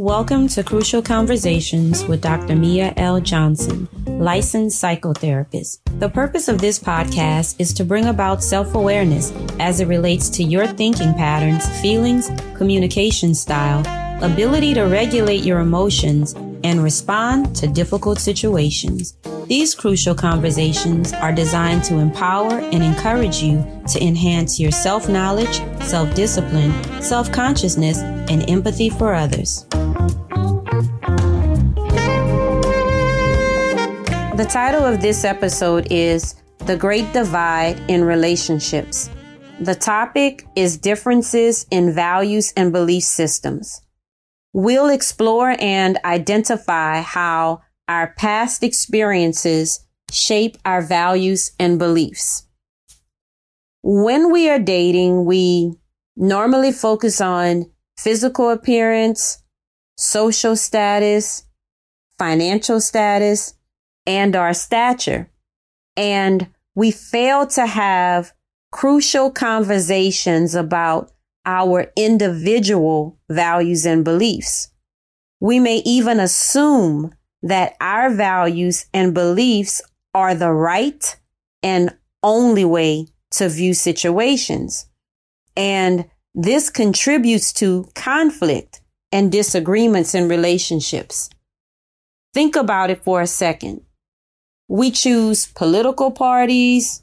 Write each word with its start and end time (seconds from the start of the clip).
Welcome 0.00 0.48
to 0.48 0.64
Crucial 0.64 1.02
Conversations 1.02 2.06
with 2.06 2.22
Dr. 2.22 2.56
Mia 2.56 2.94
L. 2.96 3.20
Johnson, 3.20 3.86
licensed 4.06 4.82
psychotherapist. 4.82 5.80
The 5.98 6.08
purpose 6.08 6.48
of 6.48 6.58
this 6.58 6.78
podcast 6.78 7.56
is 7.58 7.74
to 7.74 7.84
bring 7.84 8.06
about 8.06 8.42
self 8.42 8.74
awareness 8.74 9.30
as 9.58 9.80
it 9.80 9.88
relates 9.88 10.30
to 10.30 10.42
your 10.42 10.66
thinking 10.66 11.12
patterns, 11.12 11.68
feelings, 11.82 12.30
communication 12.54 13.34
style, 13.34 13.80
ability 14.24 14.72
to 14.74 14.84
regulate 14.84 15.44
your 15.44 15.58
emotions, 15.58 16.32
and 16.64 16.82
respond 16.82 17.54
to 17.56 17.66
difficult 17.66 18.18
situations. 18.18 19.18
These 19.50 19.74
crucial 19.74 20.14
conversations 20.14 21.12
are 21.12 21.32
designed 21.32 21.82
to 21.86 21.98
empower 21.98 22.60
and 22.60 22.84
encourage 22.84 23.42
you 23.42 23.66
to 23.88 24.00
enhance 24.00 24.60
your 24.60 24.70
self 24.70 25.08
knowledge, 25.08 25.60
self 25.82 26.14
discipline, 26.14 26.72
self 27.02 27.32
consciousness, 27.32 27.98
and 27.98 28.48
empathy 28.48 28.90
for 28.90 29.12
others. 29.12 29.66
The 34.36 34.46
title 34.48 34.84
of 34.84 35.00
this 35.00 35.24
episode 35.24 35.88
is 35.90 36.36
The 36.58 36.76
Great 36.76 37.12
Divide 37.12 37.82
in 37.90 38.04
Relationships. 38.04 39.10
The 39.58 39.74
topic 39.74 40.46
is 40.54 40.78
differences 40.78 41.66
in 41.72 41.92
values 41.92 42.52
and 42.56 42.72
belief 42.72 43.02
systems. 43.02 43.80
We'll 44.52 44.90
explore 44.90 45.56
and 45.58 45.98
identify 46.04 47.00
how 47.00 47.62
our 47.90 48.14
past 48.16 48.62
experiences 48.62 49.84
shape 50.12 50.56
our 50.64 50.80
values 50.80 51.50
and 51.58 51.76
beliefs. 51.76 52.46
When 53.82 54.30
we 54.30 54.48
are 54.48 54.60
dating, 54.60 55.24
we 55.24 55.74
normally 56.16 56.70
focus 56.70 57.20
on 57.20 57.68
physical 57.98 58.50
appearance, 58.50 59.42
social 59.96 60.54
status, 60.54 61.44
financial 62.16 62.80
status, 62.80 63.54
and 64.06 64.36
our 64.36 64.54
stature. 64.54 65.28
And 65.96 66.46
we 66.76 66.92
fail 66.92 67.44
to 67.48 67.66
have 67.66 68.32
crucial 68.70 69.32
conversations 69.32 70.54
about 70.54 71.10
our 71.44 71.90
individual 71.96 73.18
values 73.28 73.84
and 73.84 74.04
beliefs. 74.04 74.70
We 75.40 75.58
may 75.58 75.78
even 75.78 76.20
assume 76.20 77.14
that 77.42 77.76
our 77.80 78.10
values 78.10 78.86
and 78.92 79.14
beliefs 79.14 79.80
are 80.14 80.34
the 80.34 80.50
right 80.50 81.16
and 81.62 81.96
only 82.22 82.64
way 82.64 83.06
to 83.30 83.48
view 83.48 83.74
situations. 83.74 84.86
And 85.56 86.06
this 86.34 86.70
contributes 86.70 87.52
to 87.54 87.88
conflict 87.94 88.80
and 89.12 89.32
disagreements 89.32 90.14
in 90.14 90.28
relationships. 90.28 91.30
Think 92.32 92.56
about 92.56 92.90
it 92.90 93.02
for 93.02 93.20
a 93.20 93.26
second. 93.26 93.82
We 94.68 94.90
choose 94.90 95.46
political 95.46 96.12
parties, 96.12 97.02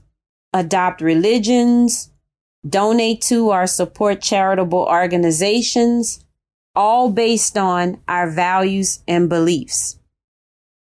adopt 0.54 1.02
religions, 1.02 2.10
donate 2.68 3.22
to 3.24 3.52
or 3.52 3.68
support 3.68 4.22
charitable 4.22 4.88
organizations, 4.90 6.24
all 6.76 7.12
based 7.12 7.58
on 7.58 8.00
our 8.08 8.30
values 8.30 9.00
and 9.08 9.28
beliefs. 9.28 10.00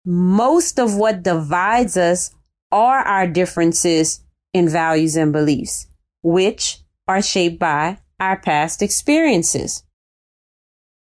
Most 0.04 0.78
of 0.78 0.96
what 0.96 1.22
divides 1.22 1.96
us 1.96 2.30
are 2.70 2.98
our 2.98 3.26
differences 3.26 4.20
in 4.52 4.68
values 4.68 5.16
and 5.16 5.32
beliefs, 5.32 5.86
which 6.22 6.80
are 7.08 7.22
shaped 7.22 7.58
by 7.58 7.98
our 8.20 8.38
past 8.38 8.82
experiences. 8.82 9.82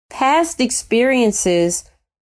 Past 0.09 0.59
experiences 0.59 1.89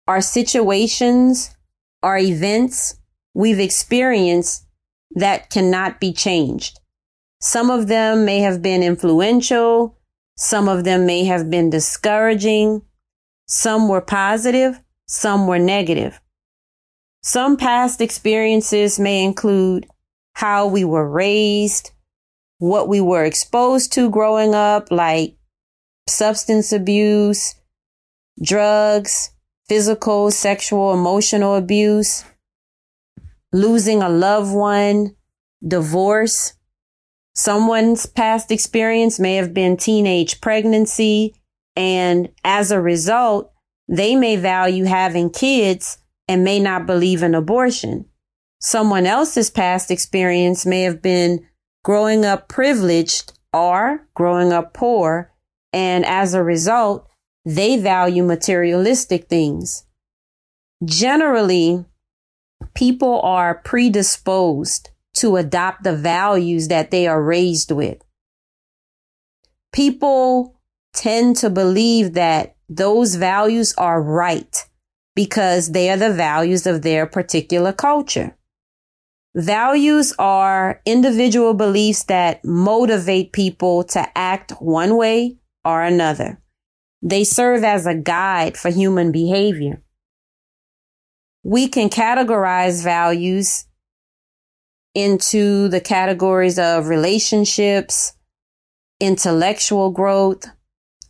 are 0.08 0.20
situations 0.20 1.54
or 2.02 2.18
events 2.18 2.98
we've 3.34 3.60
experienced 3.60 4.66
that 5.12 5.50
cannot 5.50 6.00
be 6.00 6.12
changed. 6.12 6.80
Some 7.40 7.70
of 7.70 7.86
them 7.86 8.24
may 8.24 8.40
have 8.40 8.62
been 8.62 8.82
influential. 8.82 9.98
Some 10.36 10.68
of 10.68 10.84
them 10.84 11.06
may 11.06 11.24
have 11.24 11.50
been 11.50 11.70
discouraging. 11.70 12.82
Some 13.46 13.88
were 13.88 14.00
positive. 14.00 14.80
Some 15.06 15.46
were 15.46 15.58
negative. 15.58 16.20
Some 17.26 17.56
past 17.56 18.00
experiences 18.00 19.00
may 19.00 19.24
include 19.24 19.88
how 20.34 20.68
we 20.68 20.84
were 20.84 21.10
raised, 21.10 21.90
what 22.58 22.86
we 22.86 23.00
were 23.00 23.24
exposed 23.24 23.92
to 23.94 24.08
growing 24.08 24.54
up, 24.54 24.92
like 24.92 25.34
substance 26.08 26.72
abuse, 26.72 27.56
drugs, 28.40 29.30
physical, 29.68 30.30
sexual, 30.30 30.94
emotional 30.94 31.56
abuse, 31.56 32.24
losing 33.52 34.04
a 34.04 34.08
loved 34.08 34.54
one, 34.54 35.16
divorce. 35.66 36.52
Someone's 37.34 38.06
past 38.06 38.52
experience 38.52 39.18
may 39.18 39.34
have 39.34 39.52
been 39.52 39.76
teenage 39.76 40.40
pregnancy. 40.40 41.34
And 41.74 42.28
as 42.44 42.70
a 42.70 42.80
result, 42.80 43.52
they 43.88 44.14
may 44.14 44.36
value 44.36 44.84
having 44.84 45.28
kids 45.28 45.98
and 46.28 46.44
may 46.44 46.58
not 46.58 46.86
believe 46.86 47.22
in 47.22 47.34
abortion. 47.34 48.06
Someone 48.60 49.06
else's 49.06 49.50
past 49.50 49.90
experience 49.90 50.66
may 50.66 50.82
have 50.82 51.02
been 51.02 51.46
growing 51.84 52.24
up 52.24 52.48
privileged 52.48 53.32
or 53.52 54.06
growing 54.14 54.52
up 54.52 54.74
poor. 54.74 55.32
And 55.72 56.04
as 56.04 56.34
a 56.34 56.42
result, 56.42 57.08
they 57.44 57.76
value 57.76 58.24
materialistic 58.24 59.28
things. 59.28 59.84
Generally, 60.84 61.84
people 62.74 63.20
are 63.20 63.62
predisposed 63.64 64.90
to 65.14 65.36
adopt 65.36 65.84
the 65.84 65.96
values 65.96 66.68
that 66.68 66.90
they 66.90 67.06
are 67.06 67.22
raised 67.22 67.70
with. 67.70 68.02
People 69.72 70.58
tend 70.92 71.36
to 71.36 71.50
believe 71.50 72.14
that 72.14 72.56
those 72.68 73.14
values 73.14 73.74
are 73.78 74.02
right 74.02 74.65
because 75.16 75.72
they 75.72 75.90
are 75.90 75.96
the 75.96 76.12
values 76.12 76.66
of 76.66 76.82
their 76.82 77.06
particular 77.06 77.72
culture. 77.72 78.36
Values 79.34 80.14
are 80.18 80.80
individual 80.86 81.54
beliefs 81.54 82.04
that 82.04 82.44
motivate 82.44 83.32
people 83.32 83.82
to 83.82 84.06
act 84.16 84.52
one 84.60 84.96
way 84.96 85.36
or 85.64 85.82
another. 85.82 86.40
They 87.02 87.24
serve 87.24 87.64
as 87.64 87.86
a 87.86 87.94
guide 87.94 88.56
for 88.56 88.70
human 88.70 89.10
behavior. 89.10 89.82
We 91.42 91.68
can 91.68 91.88
categorize 91.88 92.82
values 92.82 93.66
into 94.94 95.68
the 95.68 95.80
categories 95.80 96.58
of 96.58 96.88
relationships, 96.88 98.14
intellectual 99.00 99.90
growth, 99.90 100.46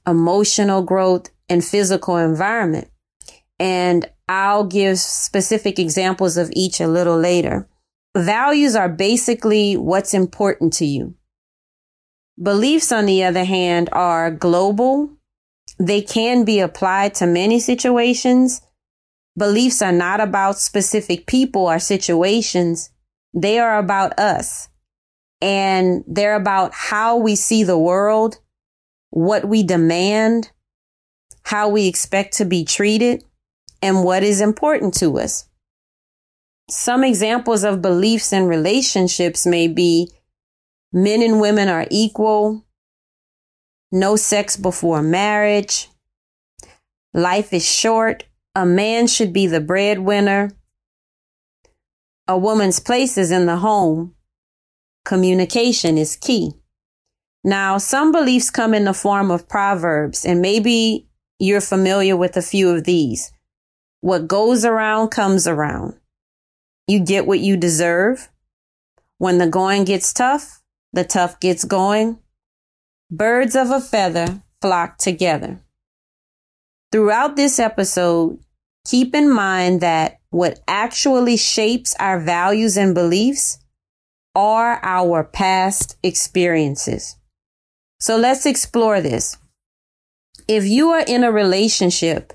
emotional 0.06 0.83
growth, 0.83 1.31
and 1.49 1.65
physical 1.65 2.17
environment. 2.17 2.88
And 3.59 4.11
I'll 4.28 4.65
give 4.65 4.99
specific 4.99 5.78
examples 5.78 6.37
of 6.37 6.50
each 6.55 6.81
a 6.81 6.89
little 6.89 7.19
later. 7.19 7.69
Values 8.17 8.75
are 8.75 8.89
basically 8.89 9.77
what's 9.77 10.15
important 10.15 10.72
to 10.75 10.87
you. 10.87 11.15
Beliefs, 12.43 12.93
on 12.93 13.06
the 13.06 13.25
other 13.25 13.44
hand, 13.44 13.89
are 13.93 14.31
global. 14.31 15.11
They 15.78 16.03
can 16.03 16.44
be 16.44 16.61
applied 16.61 17.15
to 17.17 17.27
many 17.27 17.61
situations. 17.61 18.61
Beliefs 19.39 19.83
are 19.83 19.93
not 19.93 20.21
about 20.21 20.59
specific 20.59 21.27
people 21.27 21.62
or 21.67 21.78
situations. 21.78 22.91
They 23.34 23.59
are 23.59 23.78
about 23.78 24.19
us 24.19 24.69
and 25.43 26.05
they're 26.06 26.37
about 26.37 26.73
how 26.73 27.17
we 27.19 27.37
see 27.37 27.62
the 27.62 27.78
world, 27.78 28.38
what 29.11 29.47
we 29.47 29.62
demand, 29.62 30.50
how 31.43 31.69
we 31.69 31.87
expect 31.87 32.35
to 32.38 32.44
be 32.44 32.64
treated, 32.64 33.25
and 33.82 34.05
what 34.05 34.23
is 34.23 34.40
important 34.40 34.94
to 34.94 35.19
us. 35.19 35.49
Some 36.69 37.05
examples 37.05 37.64
of 37.64 37.82
beliefs 37.82 38.32
and 38.32 38.49
relationships 38.49 39.46
may 39.46 39.69
be 39.69 40.11
men 40.93 41.23
and 41.23 41.40
women 41.40 41.69
are 41.69 41.87
equal, 41.90 42.64
no 43.93 44.17
sex 44.17 44.56
before 44.56 45.02
marriage, 45.02 45.88
life 47.14 47.52
is 47.52 47.64
short, 47.64 48.25
a 48.55 48.67
man 48.67 49.06
should 49.06 49.32
be 49.32 49.46
the 49.46 49.61
breadwinner, 49.61 50.50
a 52.28 52.37
woman's 52.37 52.81
place 52.81 53.17
is 53.17 53.31
in 53.31 53.46
the 53.46 53.56
home. 53.56 54.14
Communication 55.05 55.96
is 55.96 56.17
key. 56.17 56.52
Now, 57.44 57.78
some 57.78 58.11
beliefs 58.11 58.50
come 58.50 58.75
in 58.75 58.84
the 58.84 58.93
form 58.93 59.31
of 59.31 59.49
proverbs, 59.49 60.25
and 60.25 60.43
maybe 60.43 61.08
you're 61.38 61.61
familiar 61.61 62.17
with 62.17 62.37
a 62.37 62.43
few 62.43 62.70
of 62.70 62.82
these. 62.82 63.31
What 64.00 64.28
goes 64.28 64.64
around 64.64 65.08
comes 65.08 65.46
around. 65.46 65.94
You 66.87 67.00
get 67.00 67.26
what 67.26 67.40
you 67.40 67.56
deserve. 67.56 68.28
When 69.19 69.38
the 69.38 69.48
going 69.48 69.84
gets 69.84 70.12
tough, 70.12 70.62
the 70.93 71.04
tough 71.04 71.40
gets 71.40 71.64
going. 71.64 72.19
Birds 73.10 73.56
of 73.56 73.70
a 73.70 73.81
feather 73.81 74.43
flock 74.60 74.98
together. 74.98 75.60
Throughout 76.93 77.37
this 77.37 77.58
episode, 77.58 78.38
keep 78.87 79.14
in 79.14 79.31
mind 79.31 79.81
that 79.81 80.20
what 80.31 80.60
actually 80.69 81.37
shapes 81.37 81.94
our 81.99 82.20
values 82.20 82.76
and 82.76 82.94
beliefs 82.94 83.58
are 84.34 84.78
our 84.82 85.25
past 85.25 85.96
experiences. 86.02 87.16
So 87.99 88.16
let's 88.16 88.46
explore 88.46 89.00
this. 89.00 89.38
If 90.46 90.66
you 90.66 90.90
are 90.90 91.04
in 91.06 91.25
a 91.25 91.32
relationship, 91.32 92.34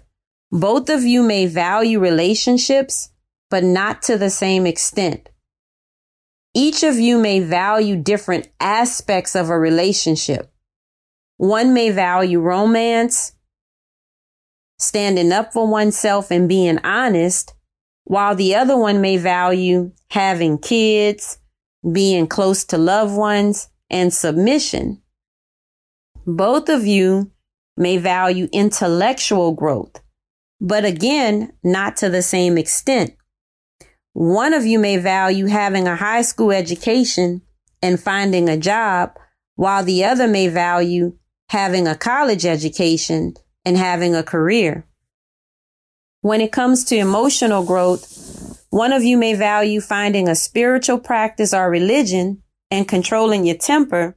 both 0.51 0.89
of 0.89 1.03
you 1.03 1.23
may 1.23 1.45
value 1.45 1.99
relationships, 1.99 3.09
but 3.49 3.63
not 3.63 4.01
to 4.03 4.17
the 4.17 4.29
same 4.29 4.65
extent. 4.65 5.29
Each 6.53 6.83
of 6.83 6.99
you 6.99 7.17
may 7.17 7.39
value 7.39 7.95
different 7.95 8.49
aspects 8.59 9.35
of 9.35 9.49
a 9.49 9.57
relationship. 9.57 10.51
One 11.37 11.73
may 11.73 11.89
value 11.89 12.41
romance, 12.41 13.33
standing 14.77 15.31
up 15.31 15.53
for 15.53 15.67
oneself 15.67 16.31
and 16.31 16.49
being 16.49 16.79
honest, 16.79 17.53
while 18.03 18.35
the 18.35 18.55
other 18.55 18.77
one 18.77 18.99
may 18.99 19.15
value 19.15 19.91
having 20.09 20.57
kids, 20.57 21.37
being 21.89 22.27
close 22.27 22.65
to 22.65 22.77
loved 22.77 23.15
ones, 23.15 23.69
and 23.89 24.13
submission. 24.13 25.01
Both 26.25 26.67
of 26.67 26.85
you 26.85 27.31
may 27.77 27.97
value 27.97 28.47
intellectual 28.51 29.53
growth, 29.53 30.01
but 30.61 30.85
again, 30.85 31.51
not 31.63 31.97
to 31.97 32.09
the 32.09 32.21
same 32.21 32.55
extent. 32.55 33.15
One 34.13 34.53
of 34.53 34.63
you 34.63 34.77
may 34.77 34.97
value 34.97 35.47
having 35.47 35.87
a 35.87 35.95
high 35.95 36.21
school 36.21 36.51
education 36.51 37.41
and 37.81 37.99
finding 37.99 38.47
a 38.47 38.57
job, 38.57 39.17
while 39.55 39.83
the 39.83 40.05
other 40.05 40.27
may 40.27 40.47
value 40.47 41.17
having 41.49 41.87
a 41.87 41.95
college 41.95 42.45
education 42.45 43.33
and 43.65 43.75
having 43.75 44.13
a 44.13 44.23
career. 44.23 44.85
When 46.21 46.41
it 46.41 46.51
comes 46.51 46.83
to 46.85 46.95
emotional 46.95 47.65
growth, 47.65 48.61
one 48.69 48.93
of 48.93 49.03
you 49.03 49.17
may 49.17 49.33
value 49.33 49.81
finding 49.81 50.29
a 50.29 50.35
spiritual 50.35 50.99
practice 50.99 51.55
or 51.55 51.71
religion 51.71 52.43
and 52.69 52.87
controlling 52.87 53.45
your 53.45 53.57
temper, 53.57 54.15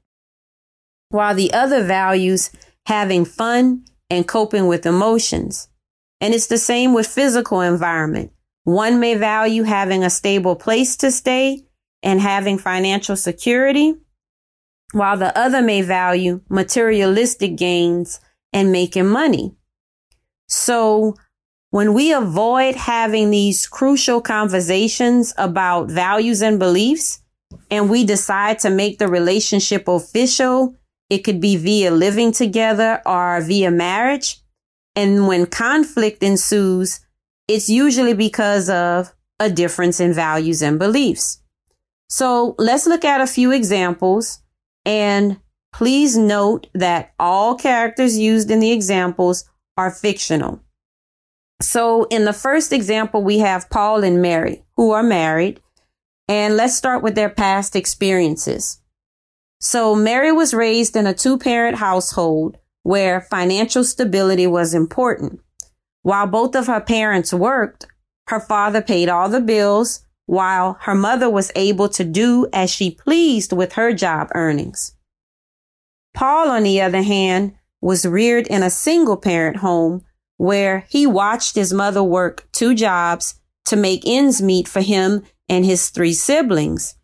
while 1.08 1.34
the 1.34 1.54
other 1.54 1.82
values 1.82 2.50
having 2.84 3.24
fun 3.24 3.84
and 4.10 4.28
coping 4.28 4.66
with 4.66 4.84
emotions. 4.84 5.68
And 6.24 6.32
it's 6.32 6.46
the 6.46 6.56
same 6.56 6.94
with 6.94 7.06
physical 7.06 7.60
environment. 7.60 8.32
One 8.62 8.98
may 8.98 9.14
value 9.14 9.64
having 9.64 10.02
a 10.02 10.08
stable 10.08 10.56
place 10.56 10.96
to 10.96 11.10
stay 11.10 11.66
and 12.02 12.18
having 12.18 12.56
financial 12.56 13.14
security, 13.14 13.96
while 14.92 15.18
the 15.18 15.38
other 15.38 15.60
may 15.60 15.82
value 15.82 16.40
materialistic 16.48 17.56
gains 17.56 18.22
and 18.54 18.72
making 18.72 19.06
money. 19.06 19.54
So 20.48 21.14
when 21.68 21.92
we 21.92 22.10
avoid 22.14 22.74
having 22.74 23.30
these 23.30 23.66
crucial 23.66 24.22
conversations 24.22 25.34
about 25.36 25.90
values 25.90 26.40
and 26.40 26.58
beliefs, 26.58 27.20
and 27.70 27.90
we 27.90 28.02
decide 28.02 28.60
to 28.60 28.70
make 28.70 28.98
the 28.98 29.08
relationship 29.08 29.88
official, 29.88 30.74
it 31.10 31.18
could 31.18 31.42
be 31.42 31.58
via 31.58 31.90
living 31.90 32.32
together 32.32 33.02
or 33.04 33.42
via 33.42 33.70
marriage. 33.70 34.40
And 34.96 35.26
when 35.26 35.46
conflict 35.46 36.22
ensues, 36.22 37.00
it's 37.48 37.68
usually 37.68 38.14
because 38.14 38.68
of 38.70 39.12
a 39.40 39.50
difference 39.50 40.00
in 40.00 40.12
values 40.12 40.62
and 40.62 40.78
beliefs. 40.78 41.40
So 42.08 42.54
let's 42.58 42.86
look 42.86 43.04
at 43.04 43.20
a 43.20 43.26
few 43.26 43.50
examples 43.50 44.40
and 44.84 45.40
please 45.72 46.16
note 46.16 46.68
that 46.74 47.12
all 47.18 47.56
characters 47.56 48.16
used 48.16 48.50
in 48.50 48.60
the 48.60 48.70
examples 48.70 49.44
are 49.76 49.90
fictional. 49.90 50.60
So 51.60 52.04
in 52.04 52.24
the 52.24 52.32
first 52.32 52.72
example, 52.72 53.22
we 53.22 53.38
have 53.38 53.70
Paul 53.70 54.04
and 54.04 54.22
Mary 54.22 54.64
who 54.76 54.92
are 54.92 55.02
married 55.02 55.60
and 56.28 56.56
let's 56.56 56.76
start 56.76 57.02
with 57.02 57.14
their 57.14 57.30
past 57.30 57.76
experiences. 57.76 58.80
So 59.60 59.94
Mary 59.94 60.32
was 60.32 60.54
raised 60.54 60.94
in 60.96 61.06
a 61.06 61.14
two 61.14 61.38
parent 61.38 61.76
household 61.78 62.58
where 62.84 63.20
financial 63.20 63.82
stability 63.82 64.46
was 64.46 64.72
important. 64.74 65.40
While 66.02 66.28
both 66.28 66.54
of 66.54 66.68
her 66.68 66.80
parents 66.80 67.34
worked, 67.34 67.86
her 68.28 68.38
father 68.38 68.80
paid 68.80 69.08
all 69.08 69.28
the 69.28 69.40
bills 69.40 70.06
while 70.26 70.78
her 70.82 70.94
mother 70.94 71.28
was 71.28 71.50
able 71.56 71.88
to 71.88 72.04
do 72.04 72.46
as 72.52 72.70
she 72.70 72.90
pleased 72.90 73.52
with 73.52 73.72
her 73.72 73.92
job 73.92 74.28
earnings. 74.34 74.96
Paul, 76.14 76.50
on 76.50 76.62
the 76.62 76.80
other 76.80 77.02
hand, 77.02 77.54
was 77.80 78.06
reared 78.06 78.46
in 78.46 78.62
a 78.62 78.70
single 78.70 79.16
parent 79.16 79.56
home 79.58 80.04
where 80.36 80.86
he 80.88 81.06
watched 81.06 81.56
his 81.56 81.72
mother 81.72 82.02
work 82.02 82.46
two 82.52 82.74
jobs 82.74 83.40
to 83.66 83.76
make 83.76 84.02
ends 84.06 84.40
meet 84.40 84.68
for 84.68 84.80
him 84.80 85.22
and 85.48 85.64
his 85.64 85.90
three 85.90 86.12
siblings, 86.12 86.96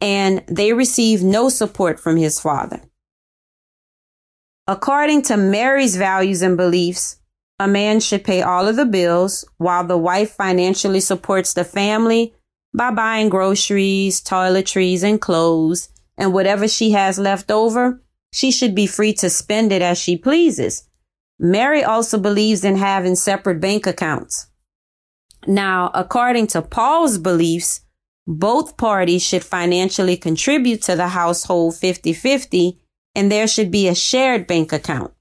and 0.00 0.42
they 0.48 0.72
received 0.72 1.22
no 1.22 1.48
support 1.48 2.00
from 2.00 2.16
his 2.16 2.40
father. 2.40 2.80
According 4.68 5.22
to 5.22 5.36
Mary's 5.36 5.96
values 5.96 6.42
and 6.42 6.56
beliefs, 6.56 7.20
a 7.58 7.68
man 7.68 8.00
should 8.00 8.24
pay 8.24 8.42
all 8.42 8.66
of 8.66 8.76
the 8.76 8.84
bills 8.84 9.44
while 9.58 9.86
the 9.86 9.96
wife 9.96 10.32
financially 10.32 11.00
supports 11.00 11.54
the 11.54 11.64
family 11.64 12.34
by 12.74 12.90
buying 12.90 13.28
groceries, 13.28 14.20
toiletries, 14.20 15.02
and 15.02 15.20
clothes, 15.20 15.88
and 16.18 16.34
whatever 16.34 16.68
she 16.68 16.90
has 16.90 17.18
left 17.18 17.50
over, 17.50 18.02
she 18.32 18.50
should 18.50 18.74
be 18.74 18.86
free 18.86 19.14
to 19.14 19.30
spend 19.30 19.72
it 19.72 19.82
as 19.82 19.98
she 19.98 20.16
pleases. 20.16 20.88
Mary 21.38 21.84
also 21.84 22.18
believes 22.18 22.64
in 22.64 22.76
having 22.76 23.14
separate 23.14 23.60
bank 23.60 23.86
accounts. 23.86 24.48
Now, 25.46 25.90
according 25.94 26.48
to 26.48 26.60
Paul's 26.60 27.18
beliefs, 27.18 27.82
both 28.26 28.76
parties 28.76 29.22
should 29.22 29.44
financially 29.44 30.16
contribute 30.16 30.82
to 30.82 30.96
the 30.96 31.08
household 31.08 31.74
50-50 31.74 32.78
and 33.16 33.32
there 33.32 33.48
should 33.48 33.70
be 33.70 33.88
a 33.88 33.94
shared 33.94 34.46
bank 34.46 34.72
account. 34.72 35.12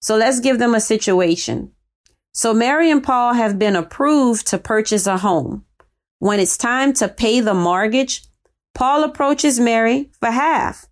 So 0.00 0.16
let's 0.16 0.40
give 0.40 0.58
them 0.60 0.74
a 0.74 0.80
situation. 0.80 1.72
So 2.32 2.54
Mary 2.54 2.90
and 2.90 3.02
Paul 3.02 3.34
have 3.34 3.58
been 3.58 3.74
approved 3.74 4.46
to 4.46 4.58
purchase 4.58 5.06
a 5.06 5.18
home. 5.18 5.66
When 6.20 6.38
it's 6.38 6.56
time 6.56 6.92
to 6.94 7.08
pay 7.08 7.40
the 7.40 7.54
mortgage, 7.54 8.22
Paul 8.72 9.02
approaches 9.02 9.58
Mary 9.58 10.10
for 10.20 10.30
half 10.30 10.86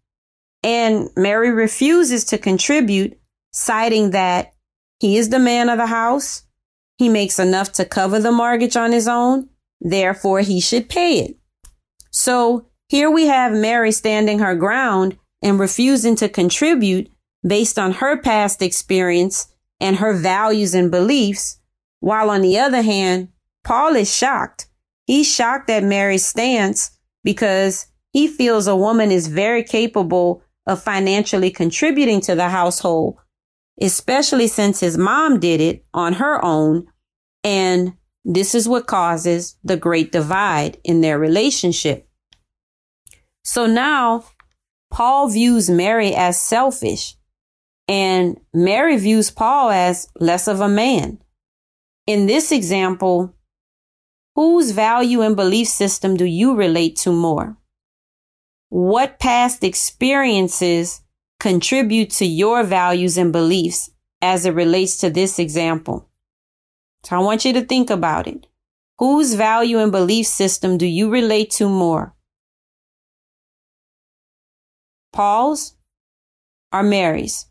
and 0.64 1.10
Mary 1.16 1.52
refuses 1.52 2.24
to 2.24 2.38
contribute, 2.38 3.16
citing 3.52 4.10
that 4.10 4.52
he 4.98 5.16
is 5.16 5.28
the 5.28 5.38
man 5.38 5.68
of 5.68 5.78
the 5.78 5.86
house. 5.86 6.42
He 6.96 7.08
makes 7.08 7.38
enough 7.38 7.70
to 7.74 7.84
cover 7.84 8.18
the 8.18 8.32
mortgage 8.32 8.76
on 8.76 8.90
his 8.90 9.06
own. 9.06 9.48
Therefore, 9.80 10.40
he 10.40 10.60
should 10.60 10.88
pay 10.88 11.20
it. 11.20 11.36
So 12.10 12.66
here 12.88 13.08
we 13.08 13.26
have 13.26 13.52
Mary 13.52 13.92
standing 13.92 14.40
her 14.40 14.56
ground 14.56 15.16
and 15.42 15.58
refusing 15.58 16.16
to 16.16 16.28
contribute 16.28 17.10
based 17.46 17.78
on 17.78 17.92
her 17.92 18.20
past 18.20 18.62
experience 18.62 19.52
and 19.80 19.96
her 19.96 20.12
values 20.12 20.74
and 20.74 20.90
beliefs, 20.90 21.60
while 22.00 22.30
on 22.30 22.42
the 22.42 22.58
other 22.58 22.82
hand, 22.82 23.28
Paul 23.64 23.96
is 23.96 24.14
shocked. 24.14 24.66
He's 25.06 25.32
shocked 25.32 25.70
at 25.70 25.84
Mary's 25.84 26.26
stance 26.26 26.90
because 27.24 27.86
he 28.12 28.26
feels 28.26 28.66
a 28.66 28.76
woman 28.76 29.10
is 29.10 29.28
very 29.28 29.62
capable 29.62 30.42
of 30.66 30.82
financially 30.82 31.50
contributing 31.50 32.20
to 32.22 32.34
the 32.34 32.48
household, 32.48 33.16
especially 33.80 34.46
since 34.48 34.80
his 34.80 34.98
mom 34.98 35.40
did 35.40 35.60
it 35.60 35.84
on 35.94 36.14
her 36.14 36.44
own. 36.44 36.86
And 37.44 37.94
this 38.24 38.54
is 38.54 38.68
what 38.68 38.86
causes 38.86 39.56
the 39.64 39.76
great 39.76 40.12
divide 40.12 40.78
in 40.84 41.00
their 41.00 41.18
relationship. 41.18 42.08
So 43.44 43.66
now 43.66 44.24
Paul 44.90 45.28
views 45.28 45.68
Mary 45.68 46.14
as 46.14 46.40
selfish 46.40 47.16
and 47.86 48.38
Mary 48.52 48.96
views 48.96 49.30
Paul 49.30 49.70
as 49.70 50.08
less 50.20 50.46
of 50.46 50.60
a 50.60 50.68
man. 50.68 51.18
In 52.06 52.26
this 52.26 52.52
example, 52.52 53.34
whose 54.34 54.70
value 54.70 55.22
and 55.22 55.36
belief 55.36 55.68
system 55.68 56.16
do 56.16 56.24
you 56.24 56.54
relate 56.54 56.96
to 56.96 57.12
more? 57.12 57.56
What 58.68 59.18
past 59.18 59.64
experiences 59.64 61.02
contribute 61.40 62.10
to 62.10 62.26
your 62.26 62.62
values 62.62 63.16
and 63.16 63.32
beliefs 63.32 63.90
as 64.20 64.44
it 64.44 64.54
relates 64.54 64.98
to 64.98 65.10
this 65.10 65.38
example? 65.38 66.08
So 67.04 67.16
I 67.16 67.20
want 67.20 67.44
you 67.44 67.52
to 67.54 67.62
think 67.62 67.88
about 67.90 68.26
it. 68.26 68.46
Whose 68.98 69.34
value 69.34 69.78
and 69.78 69.92
belief 69.92 70.26
system 70.26 70.76
do 70.76 70.86
you 70.86 71.08
relate 71.08 71.50
to 71.52 71.68
more? 71.68 72.14
Paul's 75.12 75.76
or 76.72 76.82
Mary's? 76.82 77.46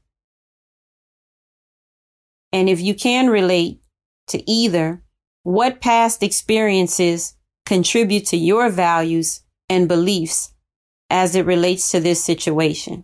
And 2.51 2.69
if 2.69 2.79
you 2.79 2.95
can 2.95 3.29
relate 3.29 3.81
to 4.27 4.49
either, 4.49 5.03
what 5.43 5.81
past 5.81 6.23
experiences 6.23 7.35
contribute 7.65 8.25
to 8.27 8.37
your 8.37 8.69
values 8.69 9.41
and 9.69 9.87
beliefs 9.87 10.53
as 11.09 11.35
it 11.35 11.45
relates 11.45 11.91
to 11.91 11.99
this 11.99 12.23
situation? 12.23 13.03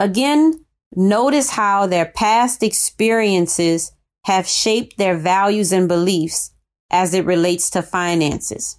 Again, 0.00 0.64
notice 0.94 1.50
how 1.50 1.86
their 1.86 2.06
past 2.06 2.62
experiences 2.62 3.92
have 4.24 4.46
shaped 4.46 4.96
their 4.98 5.16
values 5.16 5.72
and 5.72 5.88
beliefs 5.88 6.52
as 6.90 7.14
it 7.14 7.24
relates 7.24 7.70
to 7.70 7.82
finances. 7.82 8.77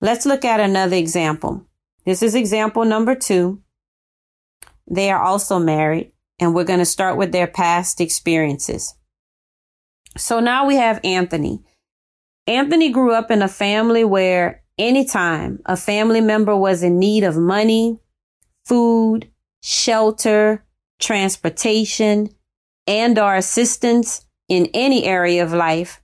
Let's 0.00 0.26
look 0.26 0.44
at 0.44 0.60
another 0.60 0.96
example. 0.96 1.66
This 2.04 2.22
is 2.22 2.34
example 2.34 2.84
number 2.84 3.14
two. 3.14 3.62
They 4.88 5.10
are 5.10 5.20
also 5.20 5.58
married, 5.58 6.12
and 6.38 6.54
we're 6.54 6.64
going 6.64 6.78
to 6.78 6.84
start 6.84 7.16
with 7.16 7.32
their 7.32 7.48
past 7.48 8.00
experiences. 8.00 8.94
So 10.16 10.40
now 10.40 10.66
we 10.66 10.76
have 10.76 11.00
Anthony. 11.02 11.64
Anthony 12.46 12.90
grew 12.90 13.12
up 13.12 13.30
in 13.30 13.42
a 13.42 13.48
family 13.48 14.04
where 14.04 14.62
anytime 14.78 15.60
a 15.66 15.76
family 15.76 16.20
member 16.20 16.56
was 16.56 16.82
in 16.82 16.98
need 16.98 17.24
of 17.24 17.36
money, 17.36 17.98
food, 18.64 19.30
shelter, 19.62 20.64
transportation, 21.00 22.30
and 22.86 23.18
or 23.18 23.34
assistance 23.34 24.24
in 24.48 24.70
any 24.72 25.04
area 25.04 25.42
of 25.42 25.52
life, 25.52 26.00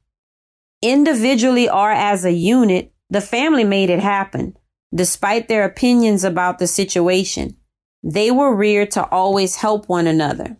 individually 0.82 1.68
or 1.68 1.90
as 1.90 2.24
a 2.24 2.32
unit, 2.32 2.93
the 3.14 3.20
family 3.20 3.62
made 3.62 3.90
it 3.90 4.00
happen. 4.00 4.56
Despite 4.92 5.46
their 5.46 5.64
opinions 5.64 6.24
about 6.24 6.58
the 6.58 6.66
situation, 6.66 7.56
they 8.02 8.32
were 8.32 8.52
reared 8.52 8.90
to 8.92 9.08
always 9.08 9.54
help 9.54 9.88
one 9.88 10.08
another. 10.08 10.56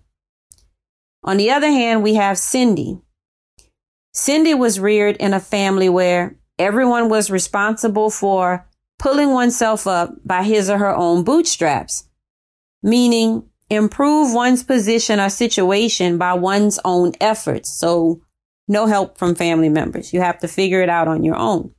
On 1.24 1.36
the 1.36 1.50
other 1.50 1.66
hand, 1.66 2.04
we 2.04 2.14
have 2.14 2.38
Cindy. 2.38 3.00
Cindy 4.12 4.54
was 4.54 4.78
reared 4.78 5.16
in 5.16 5.34
a 5.34 5.40
family 5.40 5.88
where 5.88 6.36
everyone 6.56 7.08
was 7.08 7.28
responsible 7.28 8.08
for 8.08 8.68
pulling 9.00 9.32
oneself 9.32 9.88
up 9.88 10.14
by 10.24 10.44
his 10.44 10.70
or 10.70 10.78
her 10.78 10.94
own 10.94 11.24
bootstraps, 11.24 12.08
meaning 12.84 13.48
improve 13.68 14.32
one's 14.32 14.62
position 14.62 15.18
or 15.18 15.28
situation 15.28 16.18
by 16.18 16.34
one's 16.34 16.78
own 16.84 17.14
efforts. 17.20 17.68
So 17.76 18.22
no 18.68 18.86
help 18.86 19.18
from 19.18 19.34
family 19.34 19.70
members. 19.70 20.12
You 20.12 20.20
have 20.20 20.38
to 20.38 20.46
figure 20.46 20.82
it 20.82 20.88
out 20.88 21.08
on 21.08 21.24
your 21.24 21.36
own. 21.36 21.74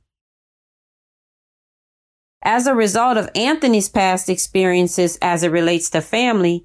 As 2.46 2.68
a 2.68 2.76
result 2.76 3.16
of 3.16 3.28
Anthony's 3.34 3.88
past 3.88 4.28
experiences 4.28 5.18
as 5.20 5.42
it 5.42 5.50
relates 5.50 5.90
to 5.90 6.00
family, 6.00 6.64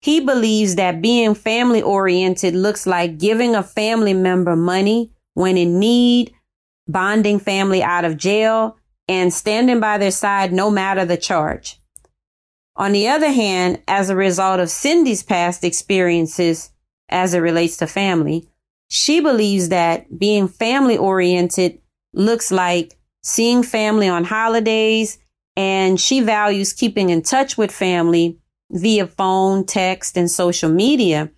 he 0.00 0.20
believes 0.20 0.76
that 0.76 1.02
being 1.02 1.34
family 1.34 1.82
oriented 1.82 2.54
looks 2.54 2.86
like 2.86 3.18
giving 3.18 3.56
a 3.56 3.62
family 3.64 4.14
member 4.14 4.54
money 4.54 5.10
when 5.34 5.56
in 5.56 5.80
need, 5.80 6.32
bonding 6.86 7.40
family 7.40 7.82
out 7.82 8.04
of 8.04 8.16
jail, 8.16 8.76
and 9.08 9.34
standing 9.34 9.80
by 9.80 9.98
their 9.98 10.12
side 10.12 10.52
no 10.52 10.70
matter 10.70 11.04
the 11.04 11.16
charge. 11.16 11.80
On 12.76 12.92
the 12.92 13.08
other 13.08 13.32
hand, 13.32 13.82
as 13.88 14.10
a 14.10 14.16
result 14.16 14.60
of 14.60 14.70
Cindy's 14.70 15.24
past 15.24 15.64
experiences 15.64 16.70
as 17.08 17.34
it 17.34 17.40
relates 17.40 17.78
to 17.78 17.88
family, 17.88 18.48
she 18.88 19.18
believes 19.18 19.70
that 19.70 20.20
being 20.20 20.46
family 20.46 20.96
oriented 20.96 21.80
looks 22.12 22.52
like 22.52 22.96
seeing 23.22 23.62
family 23.62 24.08
on 24.08 24.24
holidays 24.24 25.18
and 25.56 26.00
she 26.00 26.20
values 26.20 26.72
keeping 26.72 27.10
in 27.10 27.22
touch 27.22 27.58
with 27.58 27.70
family 27.70 28.38
via 28.70 29.06
phone, 29.06 29.66
text, 29.66 30.16
and 30.16 30.30
social 30.30 30.70
media. 30.70 31.30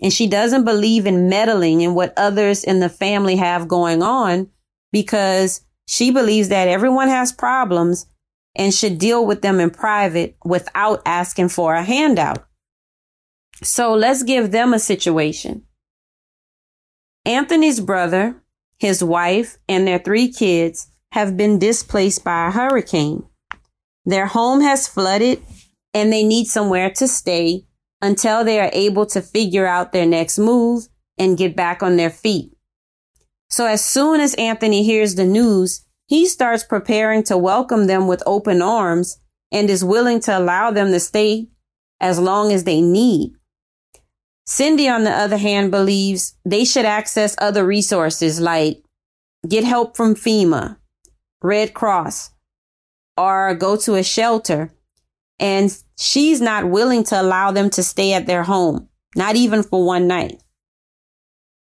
And 0.00 0.12
she 0.12 0.26
doesn't 0.26 0.64
believe 0.64 1.06
in 1.06 1.28
meddling 1.28 1.80
in 1.80 1.94
what 1.94 2.12
others 2.16 2.62
in 2.62 2.80
the 2.80 2.88
family 2.88 3.36
have 3.36 3.68
going 3.68 4.02
on 4.02 4.50
because 4.92 5.62
she 5.86 6.10
believes 6.10 6.48
that 6.48 6.68
everyone 6.68 7.08
has 7.08 7.32
problems 7.32 8.06
and 8.54 8.72
should 8.72 8.98
deal 8.98 9.26
with 9.26 9.42
them 9.42 9.60
in 9.60 9.70
private 9.70 10.36
without 10.44 11.02
asking 11.06 11.48
for 11.48 11.74
a 11.74 11.82
handout. 11.82 12.46
So 13.62 13.94
let's 13.94 14.22
give 14.22 14.50
them 14.50 14.74
a 14.74 14.78
situation. 14.78 15.64
Anthony's 17.24 17.80
brother, 17.80 18.36
his 18.78 19.02
wife, 19.02 19.58
and 19.68 19.86
their 19.86 19.98
three 19.98 20.30
kids 20.30 20.88
have 21.14 21.36
been 21.36 21.60
displaced 21.60 22.24
by 22.24 22.48
a 22.48 22.50
hurricane. 22.50 23.22
Their 24.04 24.26
home 24.26 24.62
has 24.62 24.88
flooded 24.88 25.40
and 25.94 26.12
they 26.12 26.24
need 26.24 26.46
somewhere 26.46 26.90
to 26.90 27.06
stay 27.06 27.66
until 28.02 28.42
they 28.42 28.58
are 28.58 28.70
able 28.72 29.06
to 29.06 29.22
figure 29.22 29.64
out 29.64 29.92
their 29.92 30.06
next 30.06 30.38
move 30.38 30.88
and 31.16 31.38
get 31.38 31.54
back 31.54 31.84
on 31.84 31.96
their 31.96 32.10
feet. 32.10 32.50
So 33.48 33.64
as 33.64 33.84
soon 33.84 34.18
as 34.18 34.34
Anthony 34.34 34.82
hears 34.82 35.14
the 35.14 35.24
news, 35.24 35.86
he 36.06 36.26
starts 36.26 36.64
preparing 36.64 37.22
to 37.24 37.38
welcome 37.38 37.86
them 37.86 38.08
with 38.08 38.20
open 38.26 38.60
arms 38.60 39.20
and 39.52 39.70
is 39.70 39.84
willing 39.84 40.18
to 40.22 40.36
allow 40.36 40.72
them 40.72 40.90
to 40.90 40.98
stay 40.98 41.46
as 42.00 42.18
long 42.18 42.50
as 42.50 42.64
they 42.64 42.80
need. 42.80 43.30
Cindy, 44.46 44.88
on 44.88 45.04
the 45.04 45.12
other 45.12 45.38
hand, 45.38 45.70
believes 45.70 46.36
they 46.44 46.64
should 46.64 46.84
access 46.84 47.36
other 47.38 47.64
resources 47.64 48.40
like 48.40 48.82
get 49.48 49.62
help 49.62 49.96
from 49.96 50.16
FEMA, 50.16 50.78
Red 51.44 51.74
Cross, 51.74 52.30
or 53.16 53.54
go 53.54 53.76
to 53.76 53.94
a 53.94 54.02
shelter. 54.02 54.72
And 55.38 55.76
she's 55.98 56.40
not 56.40 56.70
willing 56.70 57.04
to 57.04 57.20
allow 57.20 57.52
them 57.52 57.68
to 57.70 57.82
stay 57.82 58.14
at 58.14 58.26
their 58.26 58.44
home, 58.44 58.88
not 59.14 59.36
even 59.36 59.62
for 59.62 59.84
one 59.84 60.06
night. 60.08 60.42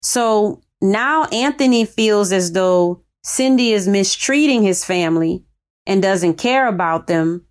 So 0.02 0.62
now 0.80 1.24
Anthony 1.26 1.84
feels 1.84 2.32
as 2.32 2.52
though 2.52 3.02
Cindy 3.22 3.72
is 3.72 3.86
mistreating 3.86 4.62
his 4.62 4.84
family 4.84 5.44
and 5.86 6.00
doesn't 6.00 6.34
care 6.38 6.68
about 6.68 7.06
them, 7.06 7.44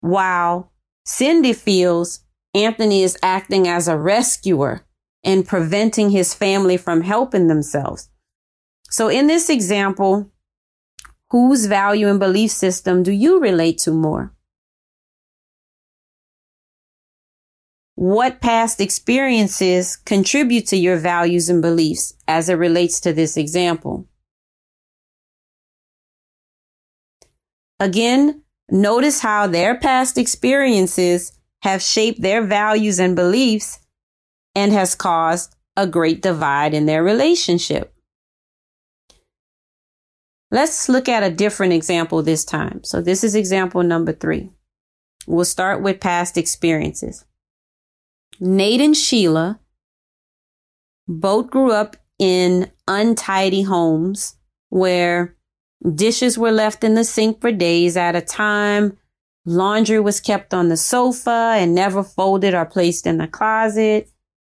while 0.00 0.72
Cindy 1.04 1.52
feels 1.52 2.20
Anthony 2.54 3.02
is 3.02 3.18
acting 3.22 3.66
as 3.66 3.88
a 3.88 3.96
rescuer 3.96 4.86
and 5.24 5.48
preventing 5.48 6.10
his 6.10 6.34
family 6.34 6.76
from 6.76 7.00
helping 7.00 7.46
themselves. 7.46 8.10
So 8.90 9.08
in 9.08 9.26
this 9.26 9.48
example, 9.48 10.30
whose 11.32 11.64
value 11.64 12.08
and 12.08 12.20
belief 12.20 12.50
system 12.50 13.02
do 13.02 13.10
you 13.10 13.40
relate 13.40 13.78
to 13.78 13.90
more? 13.90 14.34
What 17.94 18.42
past 18.42 18.82
experiences 18.82 19.96
contribute 19.96 20.66
to 20.66 20.76
your 20.76 20.98
values 20.98 21.48
and 21.48 21.62
beliefs 21.62 22.12
as 22.28 22.50
it 22.50 22.54
relates 22.54 23.00
to 23.00 23.14
this 23.14 23.38
example? 23.38 24.06
Again, 27.80 28.42
notice 28.70 29.20
how 29.20 29.46
their 29.46 29.78
past 29.78 30.18
experiences 30.18 31.32
have 31.62 31.80
shaped 31.80 32.20
their 32.20 32.44
values 32.44 33.00
and 33.00 33.16
beliefs 33.16 33.78
and 34.54 34.70
has 34.70 34.94
caused 34.94 35.56
a 35.78 35.86
great 35.86 36.20
divide 36.20 36.74
in 36.74 36.84
their 36.84 37.02
relationship. 37.02 37.91
Let's 40.52 40.90
look 40.90 41.08
at 41.08 41.22
a 41.22 41.30
different 41.30 41.72
example 41.72 42.22
this 42.22 42.44
time. 42.44 42.84
So 42.84 43.00
this 43.00 43.24
is 43.24 43.34
example 43.34 43.82
number 43.82 44.12
three. 44.12 44.50
We'll 45.26 45.46
start 45.46 45.80
with 45.80 45.98
past 45.98 46.36
experiences. 46.36 47.24
Nate 48.38 48.82
and 48.82 48.94
Sheila 48.94 49.60
both 51.08 51.50
grew 51.50 51.72
up 51.72 51.96
in 52.18 52.70
untidy 52.86 53.62
homes 53.62 54.36
where 54.68 55.34
dishes 55.94 56.36
were 56.36 56.52
left 56.52 56.84
in 56.84 56.96
the 56.96 57.04
sink 57.04 57.40
for 57.40 57.50
days 57.50 57.96
at 57.96 58.14
a 58.14 58.20
time. 58.20 58.98
Laundry 59.46 60.00
was 60.00 60.20
kept 60.20 60.52
on 60.52 60.68
the 60.68 60.76
sofa 60.76 61.54
and 61.56 61.74
never 61.74 62.02
folded 62.02 62.52
or 62.52 62.66
placed 62.66 63.06
in 63.06 63.16
the 63.16 63.26
closet. 63.26 64.10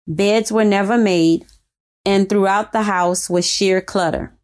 Beds 0.06 0.52
were 0.52 0.64
never 0.64 0.96
made. 0.96 1.44
And 2.06 2.30
throughout 2.30 2.72
the 2.72 2.84
house 2.84 3.32
was 3.32 3.50
sheer 3.50 3.82
clutter. 3.82 4.37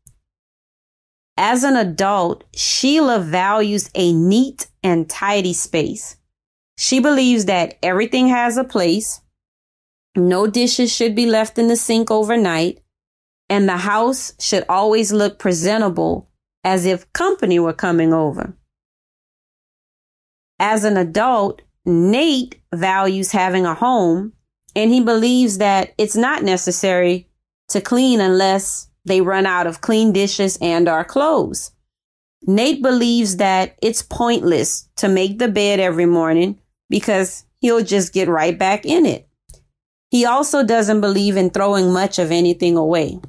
As 1.38 1.64
an 1.64 1.76
adult, 1.76 2.44
Sheila 2.54 3.20
values 3.20 3.90
a 3.96 4.14
neat 4.14 4.68
and 4.84 5.10
tidy 5.10 5.54
space. 5.54 6.18
She 6.78 7.00
believes 7.00 7.46
that 7.46 7.78
everything 7.82 8.28
has 8.28 8.58
a 8.58 8.64
place 8.64 9.22
no 10.16 10.46
dishes 10.46 10.94
should 10.94 11.16
be 11.16 11.26
left 11.26 11.58
in 11.58 11.68
the 11.68 11.76
sink 11.76 12.12
overnight, 12.12 12.80
and 13.50 13.68
the 13.68 13.78
house 13.78 14.34
should 14.40 14.64
always 14.70 15.12
look 15.12 15.40
presentable 15.40 16.30
as 16.64 16.86
if 16.86 17.12
company 17.14 17.60
were 17.60 17.74
coming 17.74 18.14
over. 18.14 18.56
As 20.60 20.84
an 20.84 20.98
adult, 20.98 21.62
Nate 21.86 22.62
values 22.74 23.32
having 23.32 23.66
a 23.66 23.74
home 23.74 24.34
and 24.76 24.92
he 24.92 25.02
believes 25.02 25.58
that 25.58 25.94
it's 25.98 26.16
not 26.16 26.42
necessary 26.42 27.28
to 27.68 27.82
clean 27.82 28.22
unless 28.22 28.88
they 29.06 29.22
run 29.22 29.46
out 29.46 29.68
of 29.68 29.82
clean 29.82 30.14
dishes 30.14 30.58
and 30.62 30.88
our 30.88 31.04
clothes. 31.04 31.72
Nate 32.46 32.82
believes 32.82 33.38
that 33.38 33.78
it's 33.82 34.02
pointless 34.02 34.90
to 34.98 35.08
make 35.08 35.40
the 35.40 35.48
bed 35.48 35.80
every 35.80 36.06
morning 36.06 36.60
because 36.90 37.46
he'll 37.60 37.84
just 37.84 38.14
get 38.14 38.28
right 38.28 38.58
back 38.58 38.86
in 38.86 39.06
it. 39.06 39.28
He 40.10 40.26
also 40.26 40.64
doesn't 40.64 41.02
believe 41.02 41.38
in 41.38 41.50
throwing 41.50 41.92
much 41.92 42.20
of 42.20 42.32
anything 42.32 42.78
away. 42.78 43.20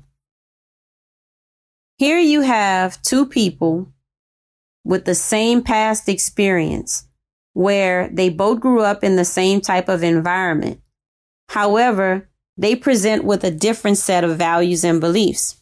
Here 1.96 2.18
you 2.18 2.40
have 2.42 3.00
two 3.02 3.24
people 3.24 3.92
with 4.84 5.04
the 5.04 5.14
same 5.14 5.62
past 5.62 6.08
experience, 6.08 7.08
where 7.52 8.08
they 8.08 8.28
both 8.28 8.60
grew 8.60 8.82
up 8.82 9.02
in 9.02 9.16
the 9.16 9.24
same 9.24 9.60
type 9.60 9.88
of 9.88 10.02
environment. 10.02 10.80
However, 11.48 12.28
they 12.56 12.76
present 12.76 13.24
with 13.24 13.44
a 13.44 13.50
different 13.50 13.96
set 13.96 14.24
of 14.24 14.36
values 14.36 14.84
and 14.84 15.00
beliefs. 15.00 15.60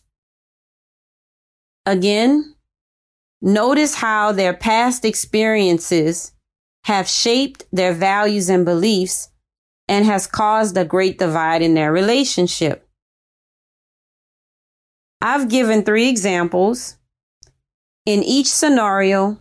Again, 1.84 2.54
notice 3.40 3.96
how 3.96 4.32
their 4.32 4.54
past 4.54 5.04
experiences 5.04 6.32
have 6.84 7.08
shaped 7.08 7.64
their 7.72 7.92
values 7.92 8.48
and 8.48 8.64
beliefs 8.64 9.30
and 9.88 10.04
has 10.04 10.26
caused 10.26 10.76
a 10.76 10.84
great 10.84 11.18
divide 11.18 11.62
in 11.62 11.74
their 11.74 11.92
relationship. 11.92 12.88
I've 15.20 15.48
given 15.48 15.82
three 15.82 16.08
examples. 16.08 16.96
In 18.04 18.24
each 18.24 18.48
scenario, 18.48 19.38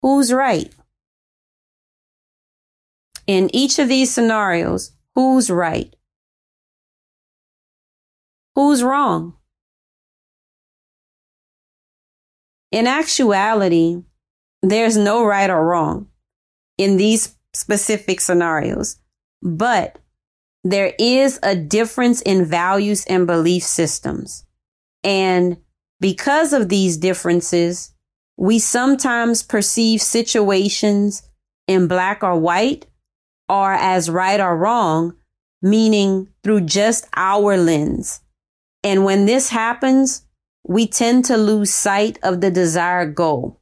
who's 0.00 0.32
right? 0.32 0.74
In 3.26 3.50
each 3.54 3.78
of 3.78 3.88
these 3.88 4.14
scenarios, 4.14 4.92
who's 5.14 5.50
right? 5.50 5.94
Who's 8.54 8.82
wrong? 8.82 9.34
In 12.76 12.86
actuality, 12.86 14.02
there's 14.62 14.98
no 14.98 15.24
right 15.24 15.48
or 15.48 15.64
wrong 15.64 16.08
in 16.76 16.98
these 16.98 17.34
specific 17.54 18.20
scenarios, 18.20 18.98
but 19.40 19.98
there 20.62 20.92
is 20.98 21.40
a 21.42 21.56
difference 21.56 22.20
in 22.20 22.44
values 22.44 23.06
and 23.06 23.26
belief 23.26 23.62
systems. 23.62 24.44
And 25.02 25.56
because 26.00 26.52
of 26.52 26.68
these 26.68 26.98
differences, 26.98 27.94
we 28.36 28.58
sometimes 28.58 29.42
perceive 29.42 30.02
situations 30.02 31.22
in 31.66 31.88
black 31.88 32.22
or 32.22 32.38
white 32.38 32.84
or 33.48 33.72
as 33.72 34.10
right 34.10 34.38
or 34.38 34.54
wrong, 34.54 35.14
meaning 35.62 36.28
through 36.44 36.60
just 36.60 37.08
our 37.16 37.56
lens. 37.56 38.20
And 38.84 39.02
when 39.06 39.24
this 39.24 39.48
happens, 39.48 40.25
we 40.68 40.86
tend 40.86 41.24
to 41.24 41.36
lose 41.36 41.72
sight 41.72 42.18
of 42.22 42.40
the 42.40 42.50
desired 42.50 43.14
goal. 43.14 43.60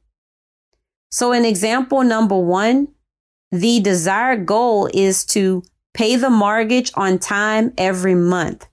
So 1.11 1.31
in 1.31 1.45
example 1.45 2.03
number 2.03 2.37
one, 2.37 2.87
the 3.51 3.79
desired 3.79 4.45
goal 4.45 4.89
is 4.93 5.23
to 5.27 5.63
pay 5.93 6.15
the 6.15 6.29
mortgage 6.29 6.91
on 6.95 7.19
time 7.19 7.73
every 7.77 8.15
month. 8.15 8.67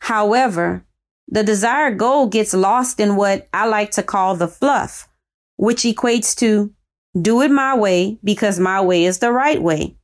However, 0.00 0.84
the 1.26 1.42
desired 1.42 1.98
goal 1.98 2.26
gets 2.28 2.54
lost 2.54 3.00
in 3.00 3.16
what 3.16 3.48
I 3.52 3.66
like 3.66 3.92
to 3.92 4.02
call 4.02 4.36
the 4.36 4.48
fluff, 4.48 5.08
which 5.56 5.82
equates 5.82 6.36
to 6.38 6.72
do 7.20 7.40
it 7.42 7.50
my 7.50 7.76
way 7.76 8.18
because 8.22 8.60
my 8.60 8.80
way 8.80 9.04
is 9.04 9.18
the 9.18 9.32
right 9.32 9.60
way. 9.60 9.96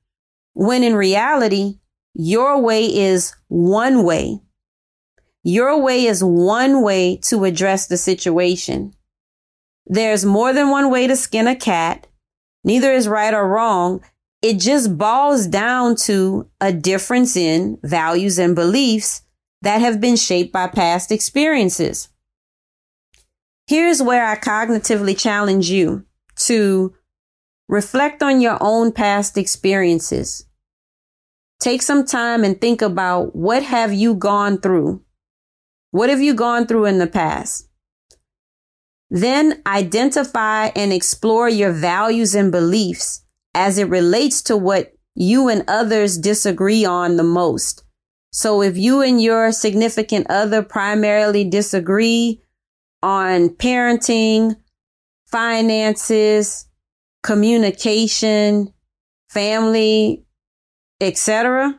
When 0.54 0.82
in 0.82 0.94
reality, 0.94 1.78
your 2.14 2.60
way 2.60 2.86
is 2.86 3.34
one 3.48 4.02
way 4.02 4.40
your 5.44 5.78
way 5.78 6.06
is 6.06 6.24
one 6.24 6.82
way 6.82 7.18
to 7.24 7.44
address 7.44 7.86
the 7.86 7.98
situation. 7.98 8.94
There's 9.86 10.24
more 10.24 10.54
than 10.54 10.70
one 10.70 10.90
way 10.90 11.06
to 11.06 11.14
skin 11.14 11.46
a 11.46 11.54
cat. 11.54 12.06
Neither 12.64 12.90
is 12.92 13.06
right 13.06 13.34
or 13.34 13.46
wrong. 13.46 14.02
It 14.40 14.58
just 14.58 14.96
boils 14.96 15.46
down 15.46 15.96
to 15.96 16.48
a 16.62 16.72
difference 16.72 17.36
in 17.36 17.78
values 17.82 18.38
and 18.38 18.56
beliefs 18.56 19.20
that 19.60 19.82
have 19.82 20.00
been 20.00 20.16
shaped 20.16 20.52
by 20.52 20.66
past 20.66 21.12
experiences. 21.12 22.08
Here's 23.66 24.02
where 24.02 24.26
I 24.26 24.36
cognitively 24.36 25.18
challenge 25.18 25.68
you 25.68 26.06
to 26.36 26.94
reflect 27.68 28.22
on 28.22 28.40
your 28.40 28.56
own 28.60 28.92
past 28.92 29.36
experiences. 29.36 30.46
Take 31.60 31.82
some 31.82 32.06
time 32.06 32.44
and 32.44 32.58
think 32.58 32.80
about 32.80 33.36
what 33.36 33.62
have 33.62 33.92
you 33.92 34.14
gone 34.14 34.58
through 34.58 35.04
what 35.94 36.10
have 36.10 36.20
you 36.20 36.34
gone 36.34 36.66
through 36.66 36.86
in 36.86 36.98
the 36.98 37.06
past? 37.06 37.68
Then 39.10 39.62
identify 39.64 40.72
and 40.74 40.92
explore 40.92 41.48
your 41.48 41.70
values 41.70 42.34
and 42.34 42.50
beliefs 42.50 43.24
as 43.54 43.78
it 43.78 43.88
relates 43.88 44.42
to 44.42 44.56
what 44.56 44.92
you 45.14 45.48
and 45.48 45.62
others 45.68 46.18
disagree 46.18 46.84
on 46.84 47.16
the 47.16 47.22
most. 47.22 47.84
So 48.32 48.60
if 48.60 48.76
you 48.76 49.02
and 49.02 49.22
your 49.22 49.52
significant 49.52 50.26
other 50.28 50.64
primarily 50.64 51.48
disagree 51.48 52.42
on 53.00 53.50
parenting, 53.50 54.56
finances, 55.28 56.66
communication, 57.22 58.74
family, 59.30 60.24
etc., 61.00 61.78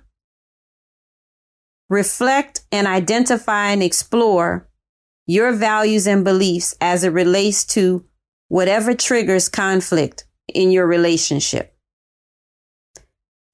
reflect 1.89 2.61
and 2.71 2.87
identify 2.87 3.71
and 3.71 3.83
explore 3.83 4.67
your 5.27 5.51
values 5.51 6.07
and 6.07 6.23
beliefs 6.23 6.75
as 6.81 7.03
it 7.03 7.09
relates 7.09 7.65
to 7.65 8.05
whatever 8.47 8.93
triggers 8.93 9.49
conflict 9.49 10.25
in 10.53 10.71
your 10.71 10.85
relationship. 10.85 11.75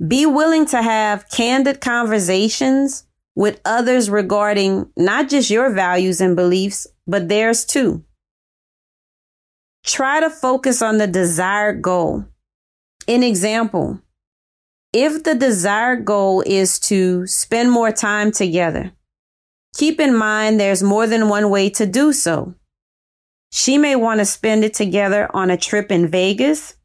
Be 0.06 0.26
willing 0.26 0.66
to 0.68 0.82
have 0.82 1.30
candid 1.30 1.80
conversations 1.80 3.06
with 3.36 3.62
others 3.64 4.10
regarding 4.10 4.92
not 4.98 5.30
just 5.30 5.50
your 5.50 5.72
values 5.72 6.20
and 6.20 6.36
beliefs, 6.36 6.88
but 7.08 7.30
theirs 7.30 7.66
too. 7.66 8.04
Try 9.86 10.20
to 10.20 10.30
focus 10.30 10.82
on 10.82 10.98
the 10.98 11.08
desired 11.08 11.82
goal. 11.82 12.26
An 13.08 13.24
example, 13.24 14.00
if 14.94 15.24
the 15.24 15.36
desired 15.36 16.04
goal 16.04 16.44
is 16.46 16.80
to 16.80 17.26
spend 17.26 17.72
more 17.72 17.92
time 17.92 18.32
together, 18.32 18.92
keep 19.76 20.00
in 20.00 20.16
mind 20.16 20.60
there's 20.60 20.84
more 20.84 21.08
than 21.08 21.30
one 21.30 21.50
way 21.50 21.70
to 21.70 21.86
do 21.86 22.12
so. 22.12 22.56
She 23.52 23.78
may 23.78 23.96
want 23.96 24.20
to 24.20 24.26
spend 24.26 24.64
it 24.64 24.74
together 24.74 25.30
on 25.34 25.50
a 25.50 25.58
trip 25.58 25.92
in 25.92 26.08
Vegas, 26.08 26.76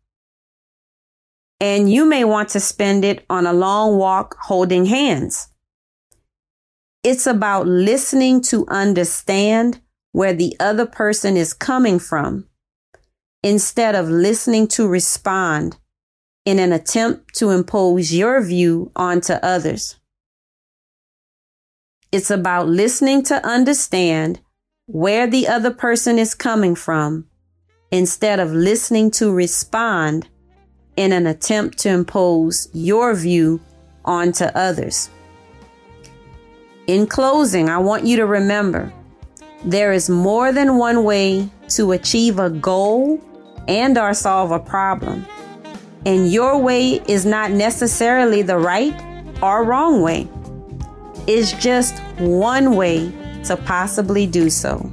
and 1.60 1.90
you 1.90 2.04
may 2.04 2.24
want 2.24 2.50
to 2.50 2.60
spend 2.60 3.04
it 3.04 3.24
on 3.30 3.46
a 3.46 3.52
long 3.52 3.96
walk 3.96 4.36
holding 4.40 4.86
hands. 4.86 5.48
It's 7.02 7.26
about 7.26 7.66
listening 7.66 8.40
to 8.42 8.66
understand 8.68 9.80
where 10.12 10.32
the 10.32 10.56
other 10.58 10.86
person 10.86 11.36
is 11.36 11.54
coming 11.54 11.98
from 11.98 12.48
instead 13.42 13.94
of 13.94 14.08
listening 14.08 14.66
to 14.66 14.88
respond 14.88 15.76
in 16.46 16.60
an 16.60 16.72
attempt 16.72 17.34
to 17.34 17.50
impose 17.50 18.14
your 18.14 18.40
view 18.40 18.90
onto 18.96 19.34
others. 19.34 19.96
It's 22.12 22.30
about 22.30 22.68
listening 22.68 23.24
to 23.24 23.44
understand 23.44 24.40
where 24.86 25.26
the 25.26 25.48
other 25.48 25.72
person 25.72 26.18
is 26.18 26.36
coming 26.36 26.76
from 26.76 27.26
instead 27.90 28.38
of 28.38 28.52
listening 28.52 29.10
to 29.10 29.32
respond 29.32 30.28
in 30.96 31.12
an 31.12 31.26
attempt 31.26 31.78
to 31.78 31.88
impose 31.88 32.68
your 32.72 33.12
view 33.12 33.60
onto 34.04 34.44
others. 34.44 35.10
In 36.86 37.08
closing, 37.08 37.68
I 37.68 37.78
want 37.78 38.04
you 38.04 38.16
to 38.18 38.26
remember 38.26 38.92
there 39.64 39.92
is 39.92 40.08
more 40.08 40.52
than 40.52 40.76
one 40.76 41.02
way 41.02 41.48
to 41.70 41.90
achieve 41.90 42.38
a 42.38 42.50
goal 42.50 43.20
and 43.66 43.98
or 43.98 44.14
solve 44.14 44.52
a 44.52 44.60
problem. 44.60 45.26
And 46.06 46.32
your 46.32 46.56
way 46.56 47.02
is 47.08 47.26
not 47.26 47.50
necessarily 47.50 48.40
the 48.42 48.56
right 48.56 48.94
or 49.42 49.64
wrong 49.64 50.00
way. 50.00 50.26
It's 51.26 51.52
just 51.52 51.98
one 52.18 52.76
way 52.76 53.12
to 53.44 53.56
possibly 53.56 54.26
do 54.26 54.48
so. 54.48 54.90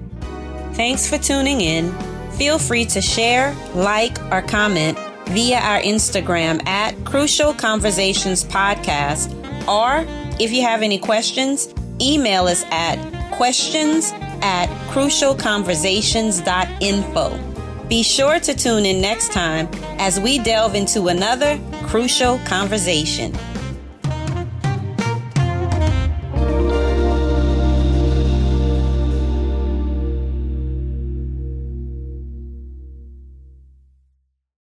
Thanks 0.73 1.07
for 1.07 1.17
tuning 1.19 1.61
in. 1.61 1.93
Feel 2.31 2.57
free 2.57 2.85
to 2.85 2.99
share, 2.99 3.55
like, 3.75 4.19
or 4.31 4.41
comment 4.41 4.97
via 5.27 5.59
our 5.59 5.79
Instagram 5.81 6.67
at 6.67 6.95
Crucial 7.05 7.53
Conversations 7.53 8.43
Podcast. 8.43 9.31
Or 9.67 10.03
if 10.39 10.51
you 10.51 10.63
have 10.63 10.81
any 10.81 10.97
questions, 10.97 11.71
email 12.01 12.47
us 12.47 12.65
at 12.71 12.95
questions 13.31 14.11
at 14.41 14.65
crucialconversations.info. 14.89 17.52
Be 17.93 18.01
sure 18.01 18.39
to 18.39 18.55
tune 18.55 18.87
in 18.87 19.01
next 19.01 19.31
time 19.31 19.69
as 19.99 20.19
we 20.19 20.39
delve 20.39 20.73
into 20.73 21.09
another 21.09 21.59
crucial 21.83 22.39
conversation. 22.39 23.31